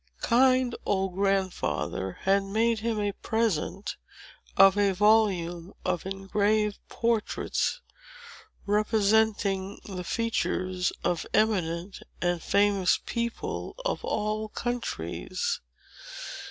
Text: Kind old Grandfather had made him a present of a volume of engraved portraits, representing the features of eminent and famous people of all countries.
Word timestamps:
Kind 0.21 0.73
old 0.83 1.13
Grandfather 1.13 2.17
had 2.21 2.41
made 2.41 2.79
him 2.79 2.99
a 2.99 3.11
present 3.11 3.97
of 4.57 4.75
a 4.75 4.93
volume 4.93 5.75
of 5.85 6.07
engraved 6.07 6.79
portraits, 6.89 7.81
representing 8.65 9.79
the 9.85 10.03
features 10.03 10.91
of 11.03 11.27
eminent 11.35 11.99
and 12.19 12.41
famous 12.41 12.99
people 13.05 13.75
of 13.85 14.03
all 14.03 14.49
countries. 14.49 15.59